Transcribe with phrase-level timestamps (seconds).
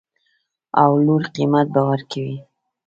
[0.81, 2.37] او لوړ قیمت به ورکوي